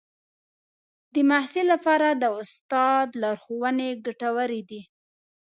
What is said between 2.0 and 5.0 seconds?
د استاد لارښوونې ګټورې دي.